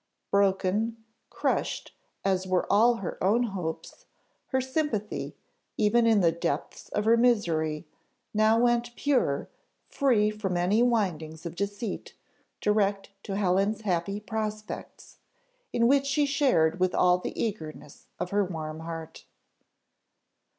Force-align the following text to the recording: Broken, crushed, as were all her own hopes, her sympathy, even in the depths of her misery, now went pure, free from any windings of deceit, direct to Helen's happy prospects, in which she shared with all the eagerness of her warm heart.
Broken, 0.31 0.97
crushed, 1.29 1.93
as 2.25 2.47
were 2.47 2.65
all 2.73 2.95
her 2.95 3.23
own 3.23 3.43
hopes, 3.43 4.07
her 4.47 4.59
sympathy, 4.59 5.35
even 5.77 6.07
in 6.07 6.21
the 6.21 6.31
depths 6.31 6.89
of 6.89 7.05
her 7.05 7.15
misery, 7.17 7.85
now 8.33 8.57
went 8.57 8.95
pure, 8.95 9.47
free 9.87 10.31
from 10.31 10.57
any 10.57 10.81
windings 10.81 11.45
of 11.45 11.53
deceit, 11.55 12.15
direct 12.61 13.11
to 13.21 13.35
Helen's 13.35 13.81
happy 13.81 14.19
prospects, 14.19 15.19
in 15.71 15.87
which 15.87 16.07
she 16.07 16.25
shared 16.25 16.79
with 16.79 16.95
all 16.95 17.19
the 17.19 17.39
eagerness 17.39 18.07
of 18.19 18.31
her 18.31 18.43
warm 18.43 18.79
heart. 18.79 19.25